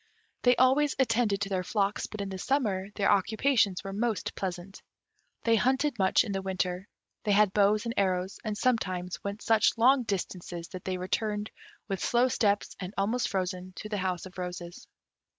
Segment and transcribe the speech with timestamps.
[0.41, 4.81] They always attended to their flocks, but in the summer their occupations were most pleasant.
[5.43, 6.87] They hunted much in the winter;
[7.23, 11.51] they had bows and arrows, and sometimes went such long distances that they returned,
[11.87, 14.87] with slow steps and almost frozen, to the house of roses.